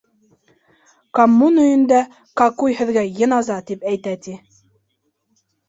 [1.19, 1.99] Коммун өйөндә
[2.43, 4.37] какуй һеҙгә йыназа, тип әйтә, ти.